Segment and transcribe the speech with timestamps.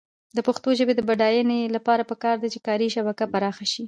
[0.35, 3.79] د پښتو ژبې د بډاینې لپاره پکار ده چې کاري شبکه پراخه شي.